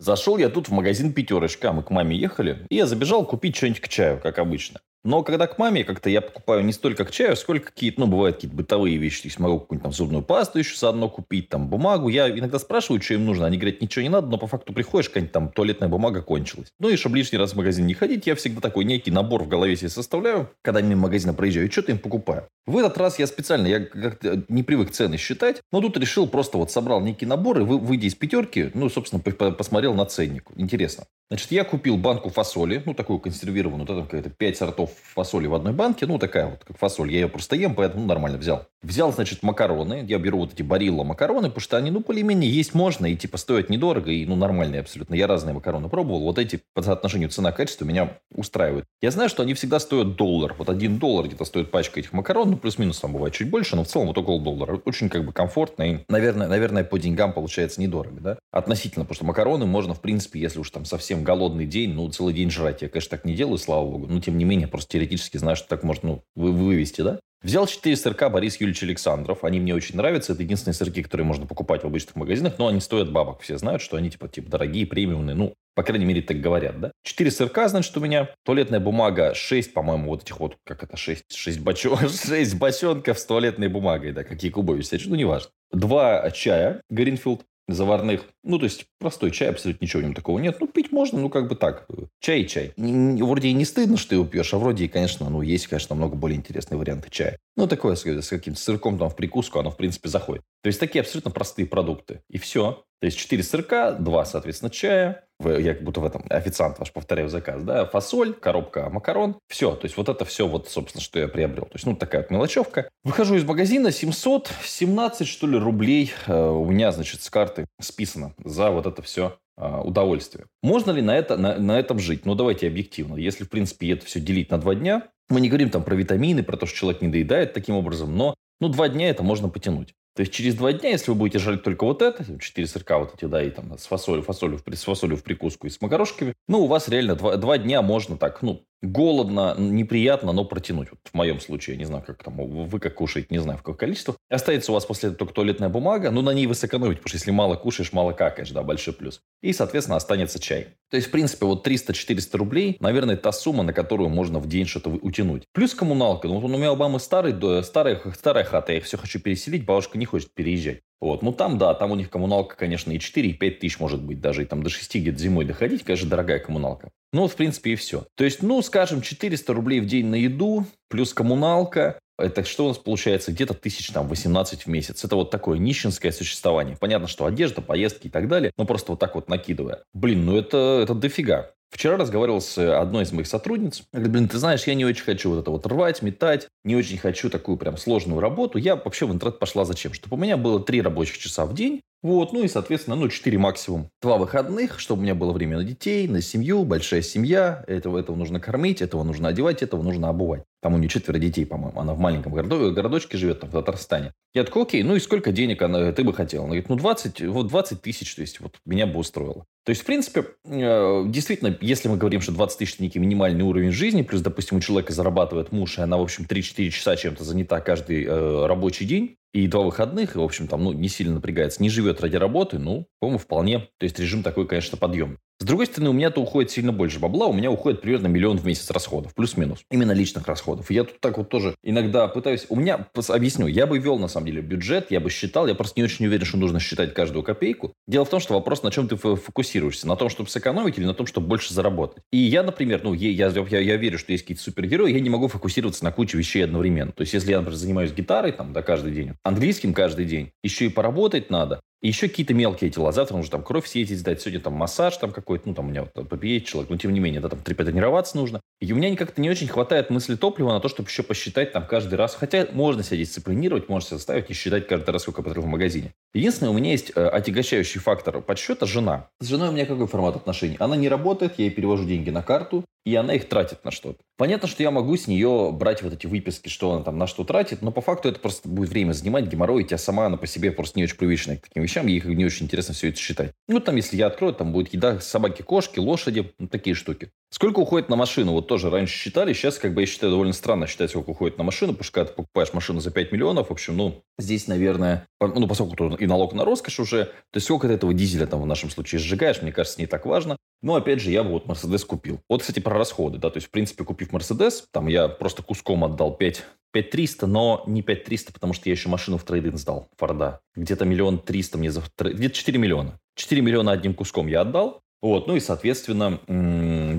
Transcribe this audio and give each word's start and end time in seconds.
Зашел 0.00 0.38
я 0.38 0.48
тут 0.48 0.70
в 0.70 0.72
магазин 0.72 1.12
«Пятерочка», 1.12 1.74
мы 1.74 1.82
к 1.82 1.90
маме 1.90 2.16
ехали, 2.16 2.64
и 2.70 2.76
я 2.76 2.86
забежал 2.86 3.26
купить 3.26 3.54
что-нибудь 3.54 3.82
к 3.82 3.88
чаю, 3.88 4.18
как 4.18 4.38
обычно. 4.38 4.80
Но 5.02 5.22
когда 5.22 5.46
к 5.46 5.58
маме, 5.58 5.84
как-то 5.84 6.10
я 6.10 6.20
покупаю 6.20 6.64
не 6.64 6.72
столько 6.72 7.04
к 7.04 7.10
чаю, 7.10 7.36
сколько 7.36 7.66
какие-то, 7.66 8.00
ну, 8.00 8.06
бывают 8.06 8.36
какие-то 8.36 8.56
бытовые 8.56 8.98
вещи. 8.98 9.22
То 9.22 9.28
есть 9.28 9.38
могу 9.38 9.60
какую-нибудь 9.60 9.82
там 9.82 9.92
зубную 9.92 10.22
пасту 10.22 10.58
еще 10.58 10.76
заодно 10.76 11.08
купить, 11.08 11.48
там 11.48 11.68
бумагу. 11.68 12.08
Я 12.08 12.28
иногда 12.30 12.58
спрашиваю, 12.58 13.00
что 13.00 13.14
им 13.14 13.24
нужно. 13.24 13.46
Они 13.46 13.56
говорят, 13.56 13.80
ничего 13.80 14.02
не 14.02 14.10
надо, 14.10 14.26
но 14.26 14.36
по 14.36 14.46
факту 14.46 14.72
приходишь, 14.72 15.08
какая-нибудь 15.08 15.32
там 15.32 15.48
туалетная 15.50 15.88
бумага 15.88 16.20
кончилась. 16.20 16.68
Ну 16.78 16.88
и 16.88 16.96
чтобы 16.96 17.16
лишний 17.16 17.38
раз 17.38 17.52
в 17.52 17.56
магазин 17.56 17.86
не 17.86 17.94
ходить, 17.94 18.26
я 18.26 18.34
всегда 18.34 18.60
такой 18.60 18.84
некий 18.84 19.10
набор 19.10 19.44
в 19.44 19.48
голове 19.48 19.76
себе 19.76 19.88
составляю, 19.88 20.50
когда 20.62 20.82
мимо 20.82 21.02
магазина 21.02 21.32
проезжаю, 21.32 21.68
и 21.68 21.70
что-то 21.70 21.92
им 21.92 21.98
покупаю. 21.98 22.46
В 22.66 22.76
этот 22.76 22.98
раз 22.98 23.18
я 23.18 23.26
специально, 23.26 23.66
я 23.66 23.80
как-то 23.80 24.44
не 24.48 24.62
привык 24.62 24.90
цены 24.90 25.16
считать, 25.16 25.62
но 25.72 25.80
тут 25.80 25.96
решил 25.96 26.28
просто 26.28 26.58
вот 26.58 26.70
собрал 26.70 27.00
некий 27.00 27.26
набор 27.26 27.58
и, 27.60 27.62
выйдя 27.62 28.06
из 28.06 28.14
пятерки, 28.14 28.70
ну, 28.74 28.88
собственно, 28.90 29.22
посмотрел 29.22 29.94
на 29.94 30.04
ценник. 30.04 30.50
Интересно. 30.56 31.04
Значит, 31.30 31.52
я 31.52 31.62
купил 31.62 31.96
банку 31.96 32.28
фасоли, 32.28 32.82
ну, 32.84 32.92
такую 32.92 33.20
консервированную, 33.20 33.86
там 33.86 34.02
какая-то 34.04 34.30
5 34.30 34.56
сортов 34.56 34.90
фасоли 35.14 35.46
в 35.46 35.54
одной 35.54 35.72
банке, 35.72 36.06
ну, 36.06 36.18
такая 36.18 36.48
вот, 36.48 36.64
как 36.64 36.76
фасоль. 36.76 37.12
Я 37.12 37.20
ее 37.20 37.28
просто 37.28 37.54
ем, 37.54 37.76
поэтому 37.76 38.04
нормально 38.04 38.36
взял. 38.36 38.69
Взял, 38.82 39.12
значит, 39.12 39.42
макароны. 39.42 40.06
Я 40.08 40.18
беру 40.18 40.38
вот 40.38 40.54
эти 40.54 40.62
барилла 40.62 41.04
макароны, 41.04 41.48
потому 41.48 41.60
что 41.60 41.76
они, 41.76 41.90
ну, 41.90 42.00
более-менее 42.00 42.50
есть 42.50 42.72
можно 42.72 43.04
и, 43.04 43.14
типа, 43.14 43.36
стоят 43.36 43.68
недорого 43.68 44.10
и, 44.10 44.24
ну, 44.24 44.36
нормальные 44.36 44.80
абсолютно. 44.80 45.14
Я 45.14 45.26
разные 45.26 45.52
макароны 45.52 45.90
пробовал. 45.90 46.22
Вот 46.22 46.38
эти 46.38 46.60
по 46.72 46.80
соотношению 46.80 47.28
цена-качество 47.28 47.84
меня 47.84 48.18
устраивают. 48.34 48.86
Я 49.02 49.10
знаю, 49.10 49.28
что 49.28 49.42
они 49.42 49.52
всегда 49.52 49.80
стоят 49.80 50.16
доллар. 50.16 50.54
Вот 50.56 50.70
один 50.70 50.98
доллар 50.98 51.26
где-то 51.26 51.44
стоит 51.44 51.70
пачка 51.70 52.00
этих 52.00 52.14
макарон, 52.14 52.52
ну, 52.52 52.56
плюс-минус 52.56 53.00
там 53.00 53.12
бывает 53.12 53.34
чуть 53.34 53.50
больше, 53.50 53.76
но 53.76 53.84
в 53.84 53.88
целом 53.88 54.06
вот 54.06 54.16
около 54.16 54.40
доллара. 54.40 54.80
Очень, 54.86 55.10
как 55.10 55.26
бы, 55.26 55.34
комфортно 55.34 55.82
и, 55.82 55.98
наверное, 56.08 56.48
наверное, 56.48 56.82
по 56.82 56.98
деньгам 56.98 57.34
получается 57.34 57.82
недорого, 57.82 58.20
да? 58.20 58.38
Относительно, 58.50 59.04
потому 59.04 59.16
что 59.16 59.24
макароны 59.26 59.66
можно, 59.66 59.92
в 59.92 60.00
принципе, 60.00 60.40
если 60.40 60.58
уж 60.58 60.70
там 60.70 60.86
совсем 60.86 61.22
голодный 61.22 61.66
день, 61.66 61.92
ну, 61.92 62.08
целый 62.08 62.32
день 62.32 62.50
жрать. 62.50 62.80
Я, 62.80 62.88
конечно, 62.88 63.10
так 63.10 63.26
не 63.26 63.34
делаю, 63.34 63.58
слава 63.58 63.84
богу. 63.84 64.06
Но, 64.08 64.20
тем 64.20 64.38
не 64.38 64.44
менее, 64.44 64.68
просто 64.68 64.92
теоретически 64.92 65.36
знаю, 65.36 65.56
что 65.56 65.68
так 65.68 65.82
можно, 65.82 66.08
ну, 66.08 66.22
вывести, 66.34 67.02
да? 67.02 67.20
Взял 67.42 67.66
4 67.66 67.96
сырка 67.96 68.28
Борис 68.28 68.60
Юрьевич 68.60 68.82
Александров. 68.82 69.44
Они 69.44 69.60
мне 69.60 69.74
очень 69.74 69.96
нравятся. 69.96 70.34
Это 70.34 70.42
единственные 70.42 70.74
сырки, 70.74 71.02
которые 71.02 71.26
можно 71.26 71.46
покупать 71.46 71.82
в 71.82 71.86
обычных 71.86 72.16
магазинах, 72.16 72.58
но 72.58 72.68
они 72.68 72.80
стоят 72.80 73.10
бабок. 73.10 73.40
Все 73.40 73.56
знают, 73.56 73.80
что 73.80 73.96
они 73.96 74.10
типа, 74.10 74.28
типа 74.28 74.50
дорогие, 74.50 74.86
премиумные. 74.86 75.34
Ну, 75.34 75.54
по 75.74 75.82
крайней 75.82 76.04
мере, 76.04 76.20
так 76.20 76.38
говорят, 76.38 76.78
да? 76.80 76.92
4 77.02 77.30
сырка, 77.30 77.68
значит, 77.68 77.96
у 77.96 78.00
меня. 78.00 78.28
Туалетная 78.44 78.80
бумага 78.80 79.32
6, 79.34 79.72
по-моему, 79.72 80.10
вот 80.10 80.22
этих 80.22 80.38
вот, 80.38 80.56
как 80.64 80.82
это, 80.82 80.98
6, 80.98 81.34
6, 81.34 81.60
бочон, 81.60 81.98
6 82.10 82.58
бочонков 82.58 83.18
с 83.18 83.24
туалетной 83.24 83.68
бумагой, 83.68 84.12
да, 84.12 84.22
какие 84.22 84.50
кубовые 84.50 84.84
ну, 85.06 85.14
неважно. 85.14 85.50
Два 85.72 86.30
чая 86.32 86.82
Гринфилд 86.90 87.42
заварных. 87.74 88.24
Ну, 88.42 88.58
то 88.58 88.64
есть, 88.64 88.86
простой 88.98 89.30
чай, 89.30 89.50
абсолютно 89.50 89.84
ничего 89.84 90.00
в 90.00 90.04
нем 90.04 90.14
такого 90.14 90.38
нет. 90.38 90.58
Ну, 90.60 90.66
пить 90.66 90.92
можно, 90.92 91.18
ну, 91.18 91.28
как 91.28 91.48
бы 91.48 91.56
так. 91.56 91.86
Чай 92.20 92.42
и 92.42 92.48
чай. 92.48 92.72
Вроде 92.76 93.48
и 93.48 93.52
не 93.52 93.64
стыдно, 93.64 93.96
что 93.96 94.14
его 94.14 94.24
пьешь, 94.24 94.52
а 94.54 94.58
вроде 94.58 94.84
и, 94.84 94.88
конечно, 94.88 95.28
ну, 95.28 95.42
есть, 95.42 95.66
конечно, 95.66 95.94
намного 95.94 96.16
более 96.16 96.38
интересные 96.38 96.78
варианты 96.78 97.10
чая. 97.10 97.38
Ну, 97.56 97.66
такое 97.66 97.94
с, 97.96 98.04
с 98.04 98.28
каким-то 98.28 98.60
сырком 98.60 98.98
там 98.98 99.10
в 99.10 99.16
прикуску, 99.16 99.58
оно, 99.58 99.70
в 99.70 99.76
принципе, 99.76 100.08
заходит. 100.08 100.42
То 100.62 100.68
есть, 100.68 100.80
такие 100.80 101.00
абсолютно 101.00 101.30
простые 101.30 101.66
продукты. 101.66 102.22
И 102.28 102.38
все. 102.38 102.84
То 103.00 103.06
есть, 103.06 103.18
4 103.18 103.42
сырка, 103.42 103.92
2, 103.92 104.24
соответственно, 104.26 104.70
чая, 104.70 105.24
я 105.42 105.74
как 105.74 105.82
будто 105.82 106.00
в 106.00 106.04
этом 106.04 106.24
официант 106.28 106.78
ваш 106.78 106.92
повторяю 106.92 107.28
заказ, 107.28 107.62
да, 107.62 107.86
фасоль, 107.86 108.34
коробка 108.34 108.90
макарон, 108.90 109.36
все, 109.48 109.74
то 109.74 109.86
есть 109.86 109.96
вот 109.96 110.08
это 110.08 110.24
все 110.24 110.46
вот, 110.46 110.68
собственно, 110.68 111.02
что 111.02 111.18
я 111.18 111.28
приобрел. 111.28 111.64
То 111.64 111.74
есть, 111.74 111.86
ну, 111.86 111.96
такая 111.96 112.22
вот 112.22 112.30
мелочевка. 112.30 112.90
Выхожу 113.04 113.36
из 113.36 113.44
магазина, 113.44 113.90
717, 113.90 115.26
что 115.26 115.46
ли, 115.46 115.58
рублей 115.58 116.12
э, 116.26 116.50
у 116.50 116.64
меня, 116.66 116.92
значит, 116.92 117.22
с 117.22 117.30
карты 117.30 117.66
списано 117.80 118.34
за 118.44 118.70
вот 118.70 118.86
это 118.86 119.00
все 119.00 119.38
э, 119.56 119.80
удовольствие. 119.82 120.44
Можно 120.62 120.90
ли 120.90 121.00
на, 121.00 121.16
это, 121.16 121.38
на, 121.38 121.58
на 121.58 121.78
этом 121.78 121.98
жить? 121.98 122.26
Ну, 122.26 122.34
давайте 122.34 122.66
объективно. 122.66 123.16
Если, 123.16 123.44
в 123.44 123.48
принципе, 123.48 123.92
это 123.92 124.04
все 124.04 124.20
делить 124.20 124.50
на 124.50 124.58
два 124.58 124.74
дня, 124.74 125.08
мы 125.30 125.40
не 125.40 125.48
говорим 125.48 125.70
там 125.70 125.84
про 125.84 125.94
витамины, 125.94 126.42
про 126.42 126.58
то, 126.58 126.66
что 126.66 126.76
человек 126.76 127.00
не 127.00 127.08
доедает 127.08 127.54
таким 127.54 127.76
образом, 127.76 128.14
но 128.14 128.34
ну, 128.60 128.68
два 128.68 128.88
дня 128.88 129.08
это 129.08 129.22
можно 129.22 129.48
потянуть. 129.48 129.94
То 130.16 130.20
есть 130.20 130.32
через 130.32 130.54
два 130.54 130.72
дня, 130.72 130.90
если 130.90 131.10
вы 131.10 131.16
будете 131.16 131.38
жарить 131.38 131.62
только 131.62 131.84
вот 131.84 132.02
это, 132.02 132.24
4 132.38 132.66
сырка 132.66 132.98
вот 132.98 133.14
эти, 133.14 133.26
да, 133.26 133.42
и 133.42 133.50
там 133.50 133.78
с 133.78 133.86
фасолью, 133.86 134.22
фасолью, 134.22 134.58
с 134.58 134.82
фасолью 134.82 135.16
в 135.16 135.22
прикуску 135.22 135.66
и 135.66 135.70
с 135.70 135.80
макарошками, 135.80 136.34
ну, 136.48 136.62
у 136.62 136.66
вас 136.66 136.88
реально 136.88 137.14
два, 137.14 137.36
два 137.36 137.58
дня 137.58 137.80
можно 137.82 138.16
так, 138.16 138.42
ну, 138.42 138.64
голодно, 138.82 139.54
неприятно, 139.58 140.32
но 140.32 140.44
протянуть. 140.44 140.88
Вот 140.90 141.00
в 141.04 141.14
моем 141.14 141.40
случае, 141.40 141.74
я 141.74 141.78
не 141.78 141.84
знаю, 141.84 142.02
как 142.06 142.22
там, 142.22 142.36
вы 142.36 142.80
как 142.80 142.94
кушаете, 142.94 143.28
не 143.30 143.38
знаю, 143.38 143.58
в 143.58 143.62
каком 143.62 143.76
количестве. 143.76 144.14
Останется 144.28 144.72
у 144.72 144.74
вас 144.74 144.86
после 144.86 145.08
этого 145.08 145.18
только 145.18 145.34
туалетная 145.34 145.68
бумага, 145.68 146.10
но 146.10 146.22
на 146.22 146.30
ней 146.30 146.46
вы 146.46 146.54
сэкономите, 146.54 146.98
потому 147.00 147.10
что 147.10 147.18
если 147.18 147.30
мало 147.30 147.56
кушаешь, 147.56 147.92
мало 147.92 148.12
какаешь, 148.12 148.50
да, 148.50 148.62
большой 148.62 148.94
плюс. 148.94 149.20
И, 149.42 149.52
соответственно, 149.52 149.96
останется 149.96 150.38
чай. 150.38 150.68
То 150.90 150.96
есть, 150.96 151.08
в 151.08 151.10
принципе, 151.10 151.46
вот 151.46 151.66
300-400 151.66 152.36
рублей, 152.36 152.76
наверное, 152.80 153.16
та 153.16 153.32
сумма, 153.32 153.62
на 153.62 153.72
которую 153.72 154.08
можно 154.08 154.38
в 154.38 154.48
день 154.48 154.66
что-то 154.66 154.90
утянуть. 154.90 155.44
плюс 155.52 155.74
коммуналка. 155.74 156.28
Ну, 156.28 156.40
вот 156.40 156.50
у 156.50 156.56
меня 156.56 156.72
у 156.72 156.76
мамы 156.76 157.00
старый, 157.00 157.34
старая, 157.62 158.00
старая 158.14 158.44
хата, 158.44 158.72
я 158.72 158.80
все 158.80 158.96
хочу 158.96 159.20
переселить, 159.20 159.64
бабушка 159.64 159.98
не 160.00 160.06
хочет 160.06 160.34
переезжать. 160.34 160.80
Вот. 161.00 161.22
Ну, 161.22 161.32
там, 161.32 161.56
да, 161.56 161.72
там 161.74 161.92
у 161.92 161.94
них 161.94 162.10
коммуналка, 162.10 162.56
конечно, 162.56 162.90
и 162.90 162.98
4, 162.98 163.30
и 163.30 163.32
5 163.32 163.58
тысяч 163.60 163.78
может 163.78 164.02
быть, 164.02 164.20
даже 164.20 164.42
и 164.42 164.44
там 164.44 164.62
до 164.62 164.68
6 164.68 164.96
где-то 164.96 165.18
зимой 165.18 165.44
доходить, 165.44 165.84
конечно, 165.84 166.08
дорогая 166.08 166.40
коммуналка. 166.40 166.90
Ну, 167.12 167.22
вот, 167.22 167.32
в 167.32 167.36
принципе, 167.36 167.72
и 167.72 167.76
все. 167.76 168.06
То 168.16 168.24
есть, 168.24 168.42
ну, 168.42 168.60
скажем, 168.62 169.00
400 169.00 169.52
рублей 169.54 169.80
в 169.80 169.86
день 169.86 170.06
на 170.06 170.16
еду, 170.16 170.66
плюс 170.88 171.14
коммуналка, 171.14 171.98
это 172.18 172.44
что 172.44 172.66
у 172.66 172.68
нас 172.68 172.78
получается? 172.78 173.32
Где-то 173.32 173.54
тысяч 173.54 173.88
там 173.88 174.06
18 174.08 174.62
в 174.62 174.66
месяц. 174.66 175.04
Это 175.04 175.16
вот 175.16 175.30
такое 175.30 175.58
нищенское 175.58 176.12
существование. 176.12 176.76
Понятно, 176.78 177.08
что 177.08 177.24
одежда, 177.24 177.62
поездки 177.62 178.08
и 178.08 178.10
так 178.10 178.28
далее, 178.28 178.52
но 178.58 178.66
просто 178.66 178.92
вот 178.92 179.00
так 179.00 179.14
вот 179.14 179.28
накидывая. 179.28 179.84
Блин, 179.94 180.26
ну 180.26 180.36
это, 180.36 180.80
это 180.82 180.94
дофига. 180.94 181.52
Вчера 181.70 181.96
разговаривал 181.96 182.40
с 182.40 182.58
одной 182.58 183.04
из 183.04 183.12
моих 183.12 183.28
сотрудниц. 183.28 183.84
Говорит, 183.92 184.12
блин, 184.12 184.28
ты 184.28 184.38
знаешь, 184.38 184.64
я 184.64 184.74
не 184.74 184.84
очень 184.84 185.04
хочу 185.04 185.30
вот 185.30 185.40
это 185.40 185.50
вот 185.50 185.66
рвать, 185.66 186.02
метать, 186.02 186.48
не 186.64 186.74
очень 186.74 186.98
хочу 186.98 187.30
такую 187.30 187.56
прям 187.56 187.76
сложную 187.76 188.20
работу. 188.20 188.58
Я 188.58 188.74
вообще 188.76 189.06
в 189.06 189.12
интернет 189.12 189.38
пошла 189.38 189.64
зачем? 189.64 189.92
Чтобы 189.92 190.16
у 190.16 190.20
меня 190.20 190.36
было 190.36 190.60
три 190.60 190.82
рабочих 190.82 191.18
часа 191.18 191.46
в 191.46 191.54
день, 191.54 191.80
вот, 192.02 192.32
ну 192.32 192.42
и, 192.42 192.48
соответственно, 192.48 192.96
ну, 192.96 193.08
4 193.08 193.36
максимум. 193.36 193.90
Два 194.00 194.16
выходных, 194.16 194.80
чтобы 194.80 195.00
у 195.00 195.02
меня 195.02 195.14
было 195.14 195.32
время 195.32 195.58
на 195.58 195.64
детей, 195.64 196.08
на 196.08 196.22
семью, 196.22 196.64
большая 196.64 197.02
семья. 197.02 197.62
Этого, 197.66 197.98
этого 197.98 198.16
нужно 198.16 198.40
кормить, 198.40 198.80
этого 198.80 199.02
нужно 199.02 199.28
одевать, 199.28 199.62
этого 199.62 199.82
нужно 199.82 200.08
обувать. 200.08 200.44
Там 200.62 200.74
у 200.74 200.78
нее 200.78 200.88
четверо 200.88 201.18
детей, 201.18 201.44
по-моему. 201.44 201.78
Она 201.78 201.92
в 201.92 201.98
маленьком 201.98 202.32
городо, 202.32 202.70
городочке 202.70 203.18
живет, 203.18 203.40
там, 203.40 203.50
в 203.50 203.52
Татарстане. 203.52 204.12
Я 204.32 204.44
такой, 204.44 204.62
окей, 204.62 204.82
ну 204.82 204.96
и 204.96 205.00
сколько 205.00 205.30
денег 205.30 205.60
она, 205.60 205.92
ты 205.92 206.02
бы 206.02 206.14
хотел? 206.14 206.42
Она 206.42 206.50
говорит, 206.50 206.70
ну 206.70 206.76
20, 206.76 207.20
вот 207.28 207.48
20 207.48 207.82
тысяч, 207.82 208.14
то 208.14 208.22
есть 208.22 208.40
вот 208.40 208.56
меня 208.64 208.86
бы 208.86 208.98
устроило. 208.98 209.44
То 209.64 209.70
есть, 209.70 209.82
в 209.82 209.84
принципе, 209.84 210.24
э, 210.44 211.04
действительно, 211.06 211.56
если 211.60 211.88
мы 211.88 211.98
говорим, 211.98 212.22
что 212.22 212.32
20 212.32 212.58
тысяч– 212.58 212.78
некий 212.78 212.98
минимальный 212.98 213.42
уровень 213.42 213.72
жизни, 213.72 214.02
плюс, 214.02 214.22
допустим, 214.22 214.56
у 214.56 214.60
человека 214.60 214.92
зарабатывает 214.92 215.52
муж, 215.52 215.78
и 215.78 215.82
она, 215.82 215.98
в 215.98 216.02
общем, 216.02 216.24
3-4 216.24 216.70
часа 216.70 216.96
чем-то 216.96 217.24
занята 217.24 217.60
каждый 217.60 218.04
э, 218.04 218.46
рабочий 218.46 218.86
день, 218.86 219.16
и 219.32 219.46
два 219.46 219.62
выходных, 219.62 220.14
и, 220.14 220.18
в 220.18 220.22
общем, 220.22 220.48
там, 220.48 220.64
ну, 220.64 220.72
не 220.72 220.88
сильно 220.88 221.14
напрягается, 221.14 221.62
не 221.62 221.70
живет 221.70 222.00
ради 222.00 222.16
работы, 222.16 222.58
ну, 222.58 222.86
по-моему, 222.98 223.18
вполне. 223.18 223.58
То 223.78 223.84
есть 223.84 223.98
режим 223.98 224.22
такой, 224.22 224.46
конечно, 224.46 224.76
подъем. 224.76 225.18
С 225.42 225.46
другой 225.46 225.64
стороны, 225.64 225.88
у 225.88 225.94
меня-то 225.94 226.20
уходит 226.20 226.50
сильно 226.50 226.70
больше 226.70 227.00
бабла, 227.00 227.26
у 227.26 227.32
меня 227.32 227.50
уходит 227.50 227.80
примерно 227.80 228.08
миллион 228.08 228.36
в 228.36 228.44
месяц 228.44 228.70
расходов, 228.70 229.14
плюс-минус. 229.14 229.60
Именно 229.70 229.92
личных 229.92 230.26
расходов. 230.26 230.70
И 230.70 230.74
я 230.74 230.84
тут 230.84 231.00
так 231.00 231.16
вот 231.16 231.30
тоже 231.30 231.54
иногда 231.64 232.08
пытаюсь... 232.08 232.44
У 232.50 232.56
меня, 232.56 232.88
объясню, 233.08 233.46
я 233.46 233.66
бы 233.66 233.78
вел, 233.78 233.98
на 233.98 234.08
самом 234.08 234.26
деле, 234.26 234.42
бюджет, 234.42 234.90
я 234.90 235.00
бы 235.00 235.08
считал, 235.08 235.46
я 235.46 235.54
просто 235.54 235.80
не 235.80 235.84
очень 235.84 236.06
уверен, 236.06 236.26
что 236.26 236.36
нужно 236.36 236.60
считать 236.60 236.92
каждую 236.92 237.22
копейку. 237.22 237.72
Дело 237.88 238.04
в 238.04 238.10
том, 238.10 238.20
что 238.20 238.34
вопрос, 238.34 238.62
на 238.62 238.70
чем 238.70 238.86
ты 238.86 238.96
фокусируешься. 238.96 239.88
На 239.88 239.96
том, 239.96 240.10
чтобы 240.10 240.28
сэкономить 240.28 240.76
или 240.76 240.84
на 240.84 240.92
том, 240.92 241.06
чтобы 241.06 241.28
больше 241.28 241.54
заработать. 241.54 242.02
И 242.12 242.18
я, 242.18 242.42
например, 242.42 242.82
ну, 242.84 242.92
я, 242.92 243.30
я, 243.30 243.60
я 243.60 243.76
верю, 243.76 243.98
что 243.98 244.12
есть 244.12 244.24
какие-то 244.24 244.42
супергерои, 244.42 244.92
я 244.92 245.00
не 245.00 245.08
могу 245.08 245.28
фокусироваться 245.28 245.84
на 245.84 245.92
куче 245.92 246.18
вещей 246.18 246.44
одновременно. 246.44 246.92
То 246.92 247.00
есть, 247.00 247.14
если 247.14 247.30
я, 247.30 247.38
например, 247.38 247.58
занимаюсь 247.58 247.92
гитарой, 247.92 248.32
там, 248.32 248.52
да, 248.52 248.60
каждый 248.60 248.92
день, 248.92 249.12
английским 249.22 249.74
каждый 249.74 250.06
день, 250.06 250.32
еще 250.42 250.66
и 250.66 250.70
поработать 250.70 251.30
надо, 251.30 251.60
и 251.82 251.88
еще 251.88 252.08
какие-то 252.08 252.34
мелкие 252.34 252.70
дела. 252.70 252.92
Завтра 252.92 253.16
нужно 253.16 253.32
там 253.32 253.42
кровь 253.42 253.66
съездить 253.66 253.98
сдать, 253.98 254.20
сегодня 254.20 254.40
там 254.40 254.52
массаж 254.54 254.96
там 254.96 255.12
какой-то, 255.12 255.48
ну 255.48 255.54
там 255.54 255.66
у 255.66 255.68
меня 255.70 255.82
вот 255.94 256.08
попиеть 256.08 256.46
человек, 256.46 256.70
но 256.70 256.76
тем 256.76 256.92
не 256.92 257.00
менее, 257.00 257.20
да, 257.20 257.28
там 257.28 257.40
тренироваться 257.40 258.16
нужно. 258.16 258.40
И 258.60 258.70
у 258.72 258.76
меня 258.76 258.94
как-то 258.96 259.20
не 259.20 259.30
очень 259.30 259.48
хватает 259.48 259.88
мысли 259.88 260.16
топлива 260.16 260.52
на 260.52 260.60
то, 260.60 260.68
чтобы 260.68 260.88
еще 260.88 261.02
посчитать 261.02 261.52
там 261.52 261.66
каждый 261.66 261.94
раз. 261.94 262.14
Хотя 262.14 262.46
можно 262.52 262.82
себя 262.82 262.98
дисциплинировать, 262.98 263.68
можно 263.68 263.88
себя 263.88 263.96
заставить 263.96 264.30
и 264.30 264.34
считать 264.34 264.68
каждый 264.68 264.90
раз, 264.90 265.02
сколько 265.02 265.20
я 265.20 265.24
потребил 265.24 265.46
в 265.46 265.50
магазине. 265.50 265.92
Единственное, 266.12 266.50
у 266.50 266.54
меня 266.54 266.72
есть 266.72 266.92
э, 266.94 267.06
отягощающий 267.06 267.80
фактор 267.80 268.20
подсчета– 268.20 268.66
жена. 268.70 269.08
С 269.20 269.28
женой 269.28 269.48
у 269.48 269.52
меня 269.52 269.64
какой 269.64 269.86
формат 269.86 270.16
отношений? 270.16 270.56
Она 270.58 270.76
не 270.76 270.88
работает, 270.88 271.34
я 271.38 271.46
ей 271.46 271.50
перевожу 271.50 271.84
деньги 271.84 272.10
на 272.10 272.22
карту, 272.22 272.64
и 272.84 272.94
она 272.94 273.14
их 273.14 273.28
тратит 273.28 273.64
на 273.64 273.70
что-то. 273.70 273.98
Понятно, 274.16 274.48
что 274.48 274.62
я 274.62 274.70
могу 274.70 274.96
с 274.96 275.06
нее 275.06 275.50
брать 275.52 275.82
вот 275.82 275.92
эти 275.92 276.06
выписки, 276.06 276.48
что 276.48 276.72
она 276.72 276.82
там 276.82 276.98
на 276.98 277.06
что 277.06 277.24
тратит, 277.24 277.62
но 277.62 277.70
по 277.72 277.80
факту 277.80 278.08
это 278.08 278.20
просто 278.20 278.48
будет 278.48 278.70
время 278.70 278.92
занимать, 278.92 279.26
геморрой, 279.26 279.64
тебя 279.64 279.78
сама 279.78 280.06
она 280.06 280.16
по 280.16 280.26
себе 280.26 280.50
просто 280.50 280.78
не 280.78 280.84
очень 280.84 280.96
привычная 280.96 281.36
к 281.36 281.42
таким 281.42 281.62
вещам, 281.70 281.86
ей 281.86 282.00
не 282.00 282.24
очень 282.24 282.46
интересно 282.46 282.74
все 282.74 282.88
это 282.88 282.98
считать. 282.98 283.32
Ну, 283.48 283.60
там, 283.60 283.76
если 283.76 283.96
я 283.96 284.06
открою, 284.06 284.34
там 284.34 284.52
будет 284.52 284.74
еда, 284.74 285.00
собаки, 285.00 285.42
кошки, 285.42 285.78
лошади, 285.78 286.32
ну, 286.38 286.48
такие 286.48 286.74
штуки. 286.74 287.10
Сколько 287.30 287.60
уходит 287.60 287.88
на 287.88 287.96
машину? 287.96 288.32
Вот 288.32 288.48
тоже 288.48 288.70
раньше 288.70 288.94
считали, 288.94 289.32
сейчас, 289.32 289.58
как 289.58 289.72
бы, 289.72 289.82
я 289.82 289.86
считаю, 289.86 290.10
довольно 290.10 290.32
странно 290.32 290.66
считать, 290.66 290.90
сколько 290.90 291.10
уходит 291.10 291.38
на 291.38 291.44
машину, 291.44 291.72
потому 291.72 291.84
что 291.84 291.94
когда 291.94 292.10
ты 292.10 292.16
покупаешь 292.16 292.52
машину 292.52 292.80
за 292.80 292.90
5 292.90 293.12
миллионов, 293.12 293.48
в 293.48 293.52
общем, 293.52 293.76
ну, 293.76 294.02
здесь, 294.18 294.48
наверное, 294.48 295.06
ну, 295.20 295.46
поскольку 295.46 295.94
и 295.94 296.06
налог 296.06 296.32
на 296.34 296.44
роскошь 296.44 296.80
уже, 296.80 297.04
то 297.04 297.36
есть 297.36 297.44
сколько 297.44 297.68
ты 297.68 297.74
этого 297.74 297.94
дизеля 297.94 298.26
там 298.26 298.42
в 298.42 298.46
нашем 298.46 298.70
случае 298.70 298.98
сжигаешь, 298.98 299.42
мне 299.42 299.52
кажется, 299.52 299.80
не 299.80 299.86
так 299.86 300.06
важно. 300.06 300.36
Но, 300.62 300.74
опять 300.74 301.00
же, 301.00 301.10
я 301.10 301.22
вот 301.22 301.46
Мерседес 301.46 301.84
купил. 301.84 302.20
Вот, 302.28 302.42
кстати, 302.42 302.60
про 302.60 302.76
расходы, 302.76 303.18
да, 303.18 303.30
то 303.30 303.38
есть, 303.38 303.48
в 303.48 303.50
принципе, 303.50 303.84
купив 303.84 304.12
Мерседес, 304.12 304.66
там 304.70 304.88
я 304.88 305.08
просто 305.08 305.42
куском 305.42 305.84
отдал 305.84 306.16
5 306.16 306.44
5300, 306.72 307.26
но 307.26 307.64
не 307.66 307.82
5300, 307.82 308.32
потому 308.32 308.52
что 308.52 308.68
я 308.68 308.74
еще 308.74 308.88
машину 308.88 309.18
в 309.18 309.24
трейдинг 309.24 309.56
сдал, 309.56 309.88
Форда. 309.96 310.40
Где-то 310.54 310.84
миллион 310.84 311.18
триста 311.18 311.58
мне 311.58 311.70
за... 311.70 311.82
Где-то 311.98 312.34
4 312.34 312.58
миллиона. 312.58 312.98
4 313.16 313.42
миллиона 313.42 313.72
одним 313.72 313.94
куском 313.94 314.28
я 314.28 314.42
отдал. 314.42 314.80
Вот, 315.02 315.26
ну 315.26 315.34
и, 315.34 315.40
соответственно, 315.40 316.20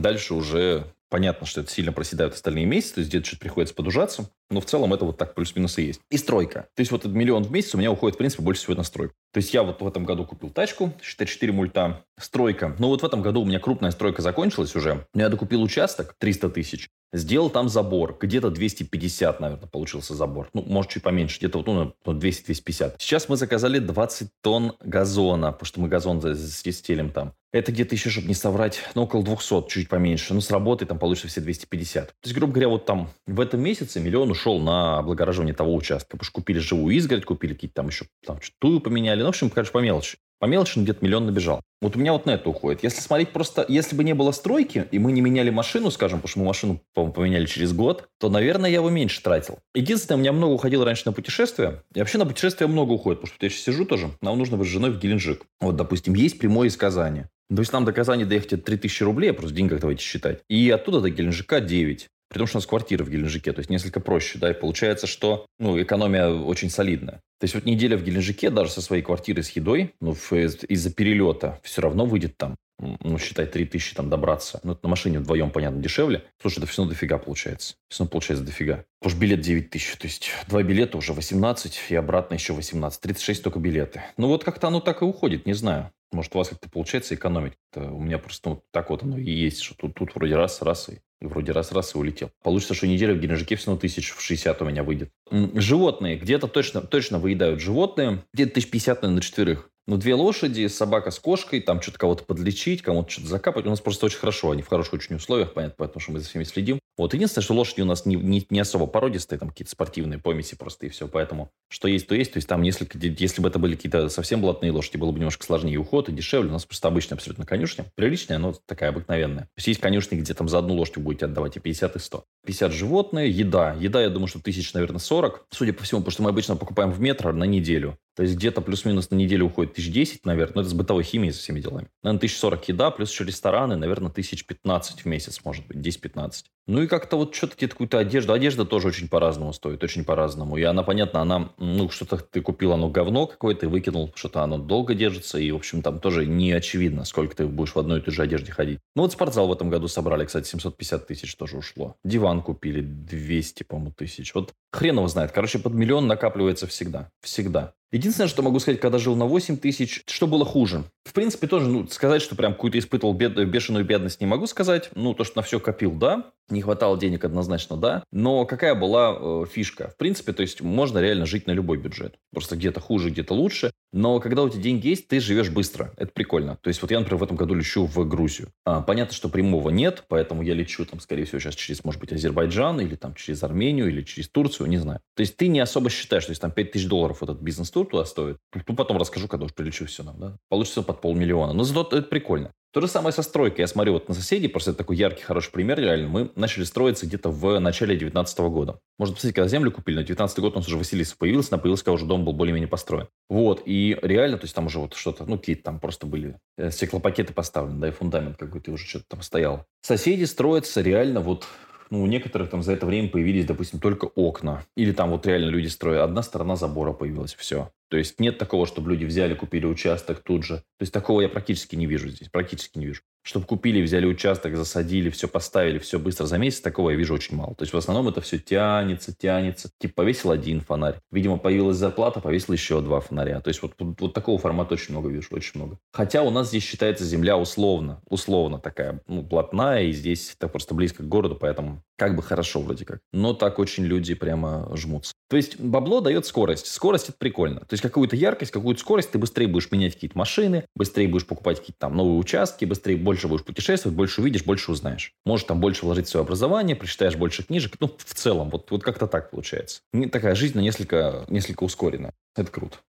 дальше 0.01 0.33
уже 0.33 0.87
понятно, 1.09 1.45
что 1.45 1.61
это 1.61 1.69
сильно 1.69 1.91
проседают 1.91 2.33
остальные 2.33 2.65
месяцы, 2.65 2.95
то 2.95 2.99
есть 3.01 3.11
где-то 3.11 3.27
что-то 3.27 3.41
приходится 3.41 3.75
подужаться. 3.75 4.29
Но 4.51 4.61
в 4.61 4.65
целом 4.65 4.93
это 4.93 5.05
вот 5.05 5.17
так 5.17 5.33
плюс-минус 5.33 5.77
и 5.77 5.83
есть. 5.83 6.01
И 6.09 6.17
стройка. 6.17 6.67
То 6.75 6.81
есть 6.81 6.91
вот 6.91 7.01
этот 7.01 7.13
миллион 7.13 7.43
в 7.43 7.51
месяц 7.51 7.73
у 7.73 7.77
меня 7.77 7.91
уходит, 7.91 8.15
в 8.15 8.17
принципе, 8.17 8.43
больше 8.43 8.61
всего 8.61 8.75
на 8.75 8.83
стройку. 8.83 9.13
То 9.33 9.37
есть 9.37 9.53
я 9.53 9.63
вот 9.63 9.81
в 9.81 9.87
этом 9.87 10.03
году 10.03 10.25
купил 10.25 10.49
тачку, 10.49 10.93
4 11.01 11.51
мульта, 11.53 12.03
стройка. 12.19 12.75
Но 12.79 12.89
вот 12.89 13.01
в 13.01 13.05
этом 13.05 13.21
году 13.21 13.41
у 13.41 13.45
меня 13.45 13.59
крупная 13.59 13.91
стройка 13.91 14.21
закончилась 14.21 14.75
уже. 14.75 15.07
Я 15.13 15.29
докупил 15.29 15.63
участок 15.63 16.15
300 16.19 16.49
тысяч. 16.49 16.89
Сделал 17.13 17.49
там 17.49 17.67
забор. 17.67 18.17
Где-то 18.19 18.49
250, 18.49 19.39
наверное, 19.41 19.67
получился 19.67 20.15
забор. 20.15 20.49
Ну, 20.53 20.63
может, 20.63 20.91
чуть 20.91 21.03
поменьше. 21.03 21.39
Где-то 21.39 21.57
вот 21.57 21.67
ну, 21.67 21.93
200-250. 22.05 22.95
Сейчас 22.99 23.27
мы 23.27 23.35
заказали 23.35 23.79
20 23.79 24.29
тонн 24.41 24.73
газона, 24.79 25.51
потому 25.51 25.65
что 25.65 25.81
мы 25.81 25.89
газон 25.89 26.21
стелим 26.35 27.09
там. 27.09 27.33
Это 27.51 27.73
где-то 27.73 27.95
еще, 27.95 28.09
чтобы 28.09 28.27
не 28.27 28.33
соврать, 28.33 28.79
ну, 28.95 29.03
около 29.03 29.23
200, 29.23 29.67
чуть 29.67 29.89
поменьше. 29.89 30.33
Ну, 30.33 30.39
с 30.39 30.49
работы 30.51 30.85
там 30.85 30.97
получится 30.97 31.27
все 31.27 31.41
250. 31.41 32.07
То 32.07 32.13
есть, 32.23 32.33
грубо 32.33 32.53
говоря, 32.53 32.69
вот 32.69 32.85
там 32.85 33.09
в 33.27 33.41
этом 33.41 33.59
месяце 33.61 33.99
миллион 33.99 34.31
ушел 34.41 34.59
на 34.59 34.97
облагораживание 34.97 35.53
того 35.53 35.75
участка. 35.75 36.17
Потому 36.17 36.25
что 36.25 36.33
купили 36.33 36.59
живую 36.59 36.95
изгородь, 36.95 37.25
купили 37.25 37.53
какие-то 37.53 37.75
там 37.75 37.87
еще, 37.87 38.05
там, 38.25 38.39
тую 38.59 38.79
поменяли. 38.79 39.19
Ну, 39.19 39.27
в 39.27 39.29
общем, 39.29 39.49
короче, 39.49 39.71
по 39.71 39.77
мелочи. 39.79 40.17
По 40.39 40.47
мелочи 40.47 40.79
где-то 40.79 41.05
миллион 41.05 41.27
набежал. 41.27 41.61
Вот 41.81 41.95
у 41.95 41.99
меня 41.99 42.13
вот 42.13 42.25
на 42.25 42.31
это 42.31 42.49
уходит. 42.49 42.81
Если 42.83 42.99
смотреть 42.99 43.29
просто, 43.29 43.63
если 43.67 43.95
бы 43.95 44.03
не 44.03 44.13
было 44.13 44.31
стройки, 44.31 44.87
и 44.89 44.97
мы 44.97 45.11
не 45.11 45.21
меняли 45.21 45.51
машину, 45.51 45.91
скажем, 45.91 46.17
потому 46.19 46.29
что 46.29 46.39
мы 46.39 46.45
машину, 46.45 46.81
по 46.95 47.07
поменяли 47.07 47.45
через 47.45 47.73
год, 47.73 48.07
то, 48.19 48.29
наверное, 48.29 48.71
я 48.71 48.81
бы 48.81 48.89
меньше 48.89 49.21
тратил. 49.21 49.59
Единственное, 49.75 50.17
у 50.17 50.21
меня 50.21 50.33
много 50.33 50.53
уходило 50.53 50.83
раньше 50.83 51.03
на 51.05 51.11
путешествия. 51.11 51.83
И 51.93 51.99
вообще 51.99 52.17
на 52.17 52.25
путешествия 52.25 52.65
много 52.65 52.93
уходит, 52.93 53.21
потому 53.21 53.35
что 53.35 53.45
я 53.45 53.51
сейчас 53.51 53.65
сижу 53.65 53.85
тоже. 53.85 54.09
Нам 54.21 54.37
нужно 54.39 54.57
быть 54.57 54.67
с 54.67 54.71
женой 54.71 54.89
в 54.89 54.99
Геленджик. 54.99 55.43
Вот, 55.59 55.75
допустим, 55.75 56.15
есть 56.15 56.39
прямое 56.39 56.69
из 56.69 56.77
Казани. 56.77 57.25
То 57.53 57.59
есть 57.59 57.73
нам 57.73 57.85
до 57.85 57.91
Казани 57.91 58.25
доехать 58.25 58.53
это 58.53 58.63
3000 58.63 59.03
рублей, 59.03 59.31
а 59.31 59.33
просто 59.33 59.53
в 59.53 59.57
деньгах 59.57 59.81
давайте 59.81 60.03
считать. 60.03 60.39
И 60.49 60.69
оттуда 60.71 61.01
до 61.01 61.09
Геленджика 61.09 61.59
9. 61.59 62.07
При 62.31 62.37
том, 62.37 62.47
что 62.47 62.57
у 62.57 62.59
нас 62.59 62.65
квартира 62.65 63.03
в 63.03 63.09
Геленджике, 63.09 63.51
то 63.51 63.59
есть 63.59 63.69
несколько 63.69 63.99
проще, 63.99 64.39
да, 64.39 64.49
и 64.49 64.53
получается, 64.53 65.05
что, 65.05 65.45
ну, 65.59 65.81
экономия 65.81 66.29
очень 66.29 66.69
солидная. 66.69 67.19
То 67.41 67.43
есть 67.43 67.55
вот 67.55 67.65
неделя 67.65 67.97
в 67.97 68.03
Геленджике 68.03 68.49
даже 68.49 68.71
со 68.71 68.81
своей 68.81 69.01
квартирой 69.01 69.43
с 69.43 69.49
едой, 69.49 69.93
ну, 69.99 70.13
из-за 70.13 70.93
перелета 70.93 71.59
все 71.61 71.81
равно 71.81 72.05
выйдет 72.05 72.37
там, 72.37 72.55
ну, 72.79 73.17
считай, 73.19 73.47
3 73.47 73.65
тысячи 73.65 73.93
там 73.93 74.09
добраться. 74.09 74.61
Ну, 74.63 74.77
на 74.81 74.87
машине 74.87 75.19
вдвоем, 75.19 75.51
понятно, 75.51 75.81
дешевле. 75.81 76.23
Слушай, 76.41 76.59
это 76.59 76.67
все 76.67 76.83
равно 76.83 76.93
дофига 76.93 77.17
получается. 77.17 77.75
Все 77.89 78.03
равно 78.03 78.11
получается 78.11 78.45
дофига. 78.45 78.85
Потому 79.01 79.11
что 79.11 79.19
билет 79.19 79.41
9 79.41 79.69
тысяч, 79.69 79.97
то 79.97 80.07
есть 80.07 80.31
два 80.47 80.63
билета 80.63 80.97
уже 80.97 81.11
18 81.11 81.79
и 81.89 81.95
обратно 81.95 82.35
еще 82.35 82.53
18. 82.53 83.01
36 83.01 83.43
только 83.43 83.59
билеты. 83.59 84.03
Ну, 84.15 84.27
вот 84.27 84.45
как-то 84.45 84.67
оно 84.67 84.79
так 84.79 85.01
и 85.01 85.05
уходит, 85.05 85.45
не 85.45 85.53
знаю. 85.53 85.91
Может, 86.13 86.33
у 86.33 86.37
вас 86.37 86.47
как-то 86.47 86.69
получается 86.69 87.13
экономить. 87.13 87.53
Это 87.73 87.91
у 87.91 87.99
меня 87.99 88.19
просто 88.19 88.49
ну, 88.49 88.63
так 88.71 88.89
вот 88.89 89.03
оно 89.03 89.17
и 89.17 89.31
есть, 89.31 89.61
что 89.61 89.75
тут, 89.75 89.95
тут 89.95 90.15
вроде 90.15 90.37
раз, 90.37 90.61
раз 90.61 90.87
и 90.87 90.99
вроде 91.21 91.51
раз-раз 91.51 91.95
и 91.95 91.97
улетел. 91.97 92.31
Получится, 92.43 92.73
что 92.73 92.87
неделя 92.87 93.13
в 93.13 93.19
Геленджике 93.19 93.55
равно 93.65 93.79
тысяч 93.79 94.11
в 94.11 94.21
60 94.21 94.61
у 94.61 94.65
меня 94.65 94.83
выйдет. 94.83 95.09
Животные. 95.31 96.17
Где-то 96.17 96.47
точно, 96.47 96.81
точно 96.81 97.19
выедают 97.19 97.61
животные. 97.61 98.23
Где-то 98.33 98.55
тысяч 98.55 98.69
50 98.69 99.01
наверное, 99.01 99.15
на 99.15 99.21
четверых. 99.21 99.70
Ну, 99.87 99.97
две 99.97 100.13
лошади, 100.13 100.67
собака 100.67 101.09
с 101.11 101.19
кошкой, 101.19 101.59
там 101.59 101.81
что-то 101.81 101.97
кого-то 101.97 102.23
подлечить, 102.23 102.81
кому-то 102.81 103.09
что-то 103.09 103.27
закапать. 103.27 103.65
У 103.65 103.69
нас 103.69 103.81
просто 103.81 104.05
очень 104.05 104.19
хорошо, 104.19 104.51
они 104.51 104.61
в 104.61 104.67
хороших 104.67 104.93
очень 104.93 105.15
условиях, 105.15 105.53
понятно, 105.53 105.87
потому 105.87 105.99
что 105.99 106.11
мы 106.11 106.19
за 106.19 106.29
всеми 106.29 106.43
следим. 106.43 106.79
Вот, 106.97 107.13
единственное, 107.13 107.43
что 107.43 107.55
лошади 107.55 107.81
у 107.81 107.85
нас 107.85 108.05
не, 108.05 108.15
не, 108.15 108.45
не 108.49 108.59
особо 108.59 108.85
породистые, 108.85 109.39
там 109.39 109.49
какие-то 109.49 109.71
спортивные 109.71 110.19
помеси 110.19 110.55
просто 110.55 110.85
и 110.85 110.89
все, 110.89 111.07
поэтому 111.07 111.49
что 111.69 111.87
есть, 111.87 112.07
то 112.07 112.13
есть. 112.13 112.33
То 112.33 112.37
есть 112.37 112.47
там 112.47 112.61
несколько, 112.61 112.97
если 112.99 113.41
бы 113.41 113.49
это 113.49 113.57
были 113.57 113.75
какие-то 113.75 114.09
совсем 114.09 114.41
блатные 114.41 114.71
лошади, 114.71 114.97
было 114.97 115.11
бы 115.11 115.17
немножко 115.17 115.45
сложнее 115.45 115.79
уход 115.79 116.09
и 116.09 116.11
дешевле. 116.11 116.49
У 116.49 116.53
нас 116.53 116.65
просто 116.65 116.87
обычная 116.87 117.15
абсолютно 117.15 117.45
конюшня, 117.45 117.85
приличная, 117.95 118.37
но 118.37 118.53
такая 118.67 118.89
обыкновенная. 118.89 119.43
То 119.43 119.57
есть 119.57 119.67
есть 119.67 119.79
конюшни, 119.79 120.17
где 120.17 120.33
там 120.33 120.47
за 120.47 120.59
одну 120.59 120.75
лошадь 120.75 120.97
будете 120.97 121.25
отдавать 121.25 121.55
и 121.57 121.59
50, 121.59 121.95
и 121.95 121.99
100. 121.99 122.23
50 122.45 122.71
животные, 122.71 123.31
еда. 123.31 123.75
Еда, 123.79 124.01
я 124.01 124.09
думаю, 124.09 124.27
что 124.27 124.39
тысяч, 124.39 124.73
наверное, 124.73 124.99
40. 124.99 125.45
Судя 125.49 125.73
по 125.73 125.83
всему, 125.83 126.01
потому 126.01 126.11
что 126.11 126.23
мы 126.23 126.29
обычно 126.29 126.55
покупаем 126.55 126.91
в 126.91 126.99
метро 126.99 127.31
на 127.31 127.45
неделю. 127.45 127.97
То 128.15 128.23
есть 128.23 128.35
где-то 128.35 128.61
плюс-минус 128.61 129.09
на 129.09 129.15
неделю 129.15 129.45
уходит 129.45 129.73
тысяч 129.73 129.91
десять, 129.91 130.25
наверное. 130.25 130.55
Но 130.55 130.61
это 130.61 130.69
с 130.69 130.73
бытовой 130.73 131.03
химией, 131.03 131.33
со 131.33 131.39
всеми 131.39 131.59
делами. 131.61 131.87
Наверное, 132.03 132.19
тысяч 132.19 132.37
сорок 132.37 132.67
еда, 132.67 132.91
плюс 132.91 133.11
еще 133.11 133.23
рестораны, 133.23 133.75
наверное, 133.75 134.11
тысяч 134.11 134.45
пятнадцать 134.45 135.01
в 135.01 135.05
месяц, 135.05 135.41
может 135.43 135.65
быть, 135.67 135.77
10-15. 135.77 136.45
Ну 136.71 136.83
и 136.83 136.87
как-то 136.87 137.17
вот 137.17 137.35
что-то 137.35 137.57
какую-то 137.67 137.99
одежду. 137.99 138.31
Одежда 138.31 138.63
тоже 138.63 138.87
очень 138.87 139.09
по-разному 139.09 139.51
стоит, 139.51 139.83
очень 139.83 140.05
по-разному. 140.05 140.55
И 140.55 140.63
она, 140.63 140.83
понятно, 140.83 141.19
она, 141.19 141.49
ну, 141.57 141.89
что-то 141.89 142.15
ты 142.15 142.39
купил, 142.39 142.71
оно 142.71 142.87
говно 142.87 143.27
какое-то, 143.27 143.65
и 143.65 143.69
выкинул, 143.69 144.13
что-то 144.15 144.41
оно 144.41 144.57
долго 144.57 144.93
держится. 144.93 145.37
И, 145.37 145.51
в 145.51 145.57
общем, 145.57 145.81
там 145.81 145.99
тоже 145.99 146.25
не 146.25 146.53
очевидно, 146.53 147.03
сколько 147.03 147.35
ты 147.35 147.45
будешь 147.45 147.75
в 147.75 147.77
одной 147.77 147.99
и 147.99 148.01
той 148.01 148.13
же 148.13 148.21
одежде 148.21 148.53
ходить. 148.53 148.79
Ну 148.95 149.01
вот 149.01 149.11
спортзал 149.11 149.49
в 149.49 149.51
этом 149.51 149.69
году 149.69 149.89
собрали, 149.89 150.23
кстати, 150.23 150.47
750 150.47 151.07
тысяч 151.07 151.35
тоже 151.35 151.57
ушло. 151.57 151.97
Диван 152.05 152.41
купили 152.41 152.79
200, 152.79 153.63
по-моему, 153.63 153.91
тысяч. 153.91 154.33
Вот 154.33 154.53
хрен 154.71 154.95
его 154.95 155.09
знает. 155.09 155.33
Короче, 155.33 155.59
под 155.59 155.73
миллион 155.73 156.07
накапливается 156.07 156.67
всегда. 156.67 157.09
Всегда. 157.21 157.73
Единственное, 157.91 158.29
что 158.29 158.41
могу 158.41 158.59
сказать, 158.59 158.79
когда 158.79 158.97
жил 158.97 159.17
на 159.17 159.25
8 159.25 159.57
тысяч, 159.57 160.03
что 160.07 160.25
было 160.25 160.45
хуже? 160.45 160.85
В 161.03 161.11
принципе, 161.11 161.47
тоже 161.47 161.67
ну, 161.67 161.87
сказать, 161.87 162.21
что 162.21 162.37
прям 162.37 162.53
какую-то 162.53 162.79
испытывал 162.79 163.13
бед, 163.13 163.33
бешеную 163.49 163.83
бедность, 163.83 164.21
не 164.21 164.27
могу 164.27 164.47
сказать. 164.47 164.89
Ну, 164.95 165.13
то, 165.13 165.25
что 165.25 165.39
на 165.39 165.41
все 165.41 165.59
копил, 165.59 165.91
да. 165.91 166.31
Не 166.51 166.61
хватало 166.61 166.97
денег 166.97 167.23
однозначно, 167.23 167.77
да. 167.77 168.03
Но 168.11 168.45
какая 168.45 168.75
была 168.75 169.17
э, 169.17 169.45
фишка? 169.49 169.89
В 169.89 169.97
принципе, 169.97 170.33
то 170.33 170.41
есть 170.41 170.61
можно 170.61 170.99
реально 170.99 171.25
жить 171.25 171.47
на 171.47 171.51
любой 171.51 171.77
бюджет. 171.77 172.15
Просто 172.31 172.55
где-то 172.55 172.79
хуже, 172.79 173.09
где-то 173.09 173.33
лучше. 173.33 173.71
Но 173.93 174.19
когда 174.19 174.43
у 174.43 174.49
тебя 174.49 174.61
деньги 174.61 174.87
есть, 174.87 175.07
ты 175.07 175.19
живешь 175.19 175.49
быстро. 175.49 175.93
Это 175.97 176.11
прикольно. 176.13 176.57
То 176.61 176.67
есть 176.67 176.81
вот 176.81 176.91
я, 176.91 176.99
например, 176.99 177.19
в 177.19 177.23
этом 177.23 177.37
году 177.37 177.53
лечу 177.53 177.85
в 177.85 178.07
Грузию. 178.07 178.49
А, 178.65 178.81
понятно, 178.81 179.13
что 179.13 179.29
прямого 179.29 179.69
нет, 179.69 180.03
поэтому 180.07 180.41
я 180.43 180.53
лечу 180.53 180.85
там, 180.85 180.99
скорее 180.99 181.25
всего, 181.25 181.39
сейчас 181.39 181.55
через, 181.55 181.83
может 181.83 181.99
быть, 181.99 182.11
Азербайджан 182.11 182.79
или 182.81 182.95
там 182.95 183.15
через 183.15 183.43
Армению 183.43 183.87
или 183.87 184.01
через 184.01 184.29
Турцию, 184.29 184.67
не 184.67 184.77
знаю. 184.77 184.99
То 185.15 185.21
есть 185.21 185.37
ты 185.37 185.47
не 185.47 185.59
особо 185.59 185.89
считаешь, 185.89 186.25
то 186.25 186.31
есть 186.31 186.41
там 186.41 186.51
5000 186.51 186.87
долларов 186.87 187.23
этот 187.23 187.41
бизнес-тур 187.41 187.85
туда 187.85 188.05
стоит. 188.05 188.37
Ну, 188.67 188.75
потом 188.75 188.97
расскажу, 188.97 189.27
когда 189.27 189.45
уж 189.45 189.53
прилечу 189.53 189.85
все 189.85 190.03
нам, 190.03 190.19
да. 190.19 190.37
Получится 190.49 190.83
под 190.83 191.01
полмиллиона. 191.01 191.53
Но 191.53 191.63
зато 191.63 191.97
это 191.97 192.07
прикольно. 192.07 192.51
То 192.73 192.79
же 192.79 192.87
самое 192.87 193.11
со 193.11 193.21
стройкой. 193.21 193.63
Я 193.63 193.67
смотрю 193.67 193.93
вот 193.93 194.07
на 194.07 194.15
соседей, 194.15 194.47
просто 194.47 194.71
это 194.71 194.77
такой 194.77 194.95
яркий, 194.95 195.23
хороший 195.23 195.51
пример 195.51 195.77
реально. 195.79 196.07
Мы 196.07 196.31
начали 196.35 196.63
строиться 196.63 197.05
где-то 197.05 197.29
в 197.29 197.59
начале 197.59 197.95
2019 197.95 198.39
года. 198.39 198.79
Можно 198.97 199.15
посмотреть, 199.15 199.35
когда 199.35 199.49
землю 199.49 199.71
купили, 199.71 199.97
на 199.97 200.03
19 200.03 200.39
год 200.39 200.53
у 200.53 200.59
нас 200.59 200.67
уже 200.67 200.77
Василисов 200.77 201.17
появился, 201.17 201.51
на 201.51 201.57
появился, 201.57 201.83
когда 201.83 201.95
уже 201.95 202.05
дом 202.05 202.23
был 202.23 202.31
более-менее 202.31 202.69
построен. 202.69 203.07
Вот, 203.29 203.63
и 203.65 203.97
реально, 204.01 204.37
то 204.37 204.45
есть 204.45 204.55
там 204.55 204.67
уже 204.67 204.79
вот 204.79 204.93
что-то, 204.93 205.25
ну, 205.25 205.37
какие-то 205.37 205.63
там 205.63 205.79
просто 205.81 206.05
были 206.05 206.37
э, 206.57 206.71
стеклопакеты 206.71 207.33
поставлены, 207.33 207.79
да, 207.81 207.87
и 207.89 207.91
фундамент 207.91 208.37
какой-то 208.37 208.71
уже 208.71 208.85
что-то 208.85 209.05
там 209.09 209.21
стоял. 209.21 209.65
Соседи 209.81 210.23
строятся 210.23 210.81
реально 210.81 211.19
вот 211.19 211.47
ну, 211.89 212.01
у 212.01 212.05
некоторых 212.05 212.49
там 212.49 212.63
за 212.63 212.71
это 212.71 212.85
время 212.85 213.09
появились, 213.09 213.45
допустим, 213.45 213.81
только 213.81 214.05
окна. 214.05 214.63
Или 214.77 214.93
там 214.93 215.09
вот 215.09 215.27
реально 215.27 215.49
люди 215.49 215.67
строят. 215.67 216.01
Одна 216.01 216.23
сторона 216.23 216.55
забора 216.55 216.93
появилась, 216.93 217.35
все. 217.35 217.69
То 217.91 217.97
есть 217.97 218.21
нет 218.21 218.37
такого, 218.37 218.65
чтобы 218.65 218.89
люди 218.89 219.03
взяли, 219.03 219.33
купили 219.33 219.65
участок 219.65 220.23
тут 220.23 220.45
же. 220.45 220.55
То 220.55 220.83
есть 220.83 220.93
такого 220.93 221.19
я 221.19 221.27
практически 221.27 221.75
не 221.75 221.85
вижу 221.85 222.07
здесь. 222.07 222.29
Практически 222.29 222.77
не 222.77 222.85
вижу. 222.85 223.01
Чтобы 223.21 223.45
купили, 223.45 223.81
взяли 223.81 224.05
участок, 224.05 224.55
засадили, 224.55 225.09
все 225.09 225.27
поставили, 225.27 225.77
все 225.77 225.99
быстро 225.99 226.25
за 226.25 226.37
месяц, 226.37 226.61
такого 226.61 226.91
я 226.91 226.95
вижу 226.95 227.13
очень 227.13 227.35
мало. 227.35 227.53
То 227.53 227.63
есть 227.63 227.73
в 227.73 227.77
основном 227.77 228.07
это 228.07 228.21
все 228.21 228.39
тянется, 228.39 229.13
тянется. 229.13 229.69
Типа 229.77 229.95
повесил 229.95 230.31
один 230.31 230.61
фонарь. 230.61 230.99
Видимо, 231.11 231.37
появилась 231.37 231.75
зарплата, 231.75 232.21
повесил 232.21 232.53
еще 232.53 232.79
два 232.79 233.01
фонаря. 233.01 233.41
То 233.41 233.49
есть 233.49 233.61
вот, 233.61 233.73
вот, 233.77 233.99
вот 233.99 234.13
такого 234.13 234.39
формата 234.39 234.75
очень 234.75 234.93
много 234.93 235.09
вижу, 235.09 235.27
очень 235.31 235.59
много. 235.59 235.77
Хотя 235.91 236.23
у 236.23 236.31
нас 236.31 236.47
здесь 236.47 236.63
считается 236.63 237.03
земля 237.03 237.37
условно, 237.37 238.01
условно 238.09 238.57
такая, 238.57 239.01
ну, 239.05 239.21
плотная, 239.21 239.83
и 239.83 239.91
здесь 239.91 240.33
это 240.37 240.47
просто 240.47 240.73
близко 240.73 241.03
к 241.03 241.09
городу, 241.09 241.35
поэтому 241.35 241.83
Как 242.01 242.15
бы 242.15 242.23
хорошо 242.23 242.61
вроде 242.61 242.83
как. 242.83 243.01
Но 243.13 243.35
так 243.35 243.59
очень 243.59 243.83
люди 243.83 244.15
прямо 244.15 244.75
жмутся. 244.75 245.13
То 245.29 245.37
есть 245.37 245.59
бабло 245.59 246.01
дает 246.01 246.25
скорость. 246.25 246.65
Скорость 246.65 247.09
это 247.09 247.17
прикольно. 247.19 247.59
То 247.59 247.73
есть 247.73 247.83
какую-то 247.83 248.15
яркость, 248.15 248.49
какую-то 248.49 248.81
скорость, 248.81 249.11
ты 249.11 249.19
быстрее 249.19 249.45
будешь 249.45 249.69
менять 249.71 249.93
какие-то 249.93 250.17
машины, 250.17 250.65
быстрее 250.75 251.07
будешь 251.07 251.27
покупать 251.27 251.59
какие-то 251.59 251.81
там 251.81 251.95
новые 251.95 252.17
участки, 252.17 252.65
быстрее, 252.65 252.97
больше 252.97 253.27
будешь 253.27 253.45
путешествовать, 253.45 253.95
больше 253.95 254.21
увидишь, 254.21 254.43
больше 254.43 254.71
узнаешь. 254.71 255.13
Может 255.27 255.45
там 255.45 255.59
больше 255.59 255.85
вложить 255.85 256.07
в 256.07 256.09
свое 256.09 256.23
образование, 256.23 256.75
прочитаешь 256.75 257.15
больше 257.15 257.43
книжек. 257.43 257.75
Ну, 257.79 257.95
в 257.95 258.13
целом, 258.15 258.49
вот, 258.49 258.71
вот 258.71 258.81
как-то 258.81 259.05
так 259.05 259.29
получается. 259.29 259.81
Такая 260.11 260.33
жизнь 260.33 260.57
на 260.57 260.61
несколько, 260.61 261.23
несколько 261.29 261.63
ускорена. 261.63 262.13
Это 262.35 262.49
круто. 262.49 262.79